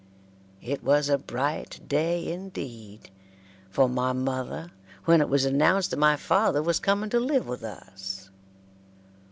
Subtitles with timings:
[0.63, 3.11] It was a bright day, indeed,
[3.69, 4.71] for my mother
[5.05, 8.31] when it was announced that my father was coming to live with us.